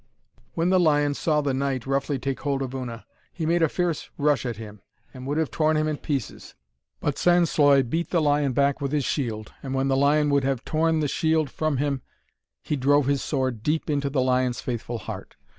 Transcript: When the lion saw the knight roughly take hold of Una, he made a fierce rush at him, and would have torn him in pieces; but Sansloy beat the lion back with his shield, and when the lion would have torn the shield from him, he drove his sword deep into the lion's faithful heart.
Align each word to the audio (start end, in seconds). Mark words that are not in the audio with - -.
When 0.55 0.71
the 0.71 0.79
lion 0.79 1.13
saw 1.13 1.41
the 1.41 1.53
knight 1.53 1.85
roughly 1.85 2.17
take 2.17 2.39
hold 2.39 2.63
of 2.63 2.73
Una, 2.73 3.05
he 3.31 3.45
made 3.45 3.61
a 3.61 3.69
fierce 3.69 4.09
rush 4.17 4.47
at 4.47 4.57
him, 4.57 4.81
and 5.13 5.27
would 5.27 5.37
have 5.37 5.51
torn 5.51 5.77
him 5.77 5.87
in 5.87 5.97
pieces; 5.97 6.55
but 6.99 7.19
Sansloy 7.19 7.83
beat 7.87 8.09
the 8.09 8.19
lion 8.19 8.53
back 8.53 8.81
with 8.81 8.93
his 8.93 9.05
shield, 9.05 9.53
and 9.61 9.75
when 9.75 9.89
the 9.89 9.95
lion 9.95 10.31
would 10.31 10.43
have 10.43 10.65
torn 10.65 11.01
the 11.01 11.07
shield 11.07 11.51
from 11.51 11.77
him, 11.77 12.01
he 12.63 12.75
drove 12.75 13.05
his 13.05 13.21
sword 13.23 13.61
deep 13.61 13.91
into 13.91 14.09
the 14.09 14.23
lion's 14.23 14.59
faithful 14.59 14.97
heart. 14.97 15.35